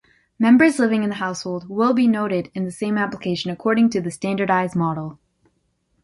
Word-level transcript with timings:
Members 0.39 0.79
living 0.79 1.03
in 1.03 1.09
the 1.09 1.17
household 1.17 1.69
will 1.69 1.93
be 1.93 2.07
noted 2.07 2.49
in 2.55 2.65
the 2.65 2.71
same 2.71 2.97
application 2.97 3.51
according 3.51 3.91
to 3.91 4.09
standardized 4.09 4.75
model. 4.75 5.19